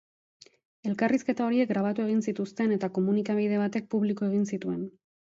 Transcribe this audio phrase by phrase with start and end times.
[0.91, 4.81] Elkarrizketa horiek grabatu egin zituzten eta komunikabide batek publiko egin zituen.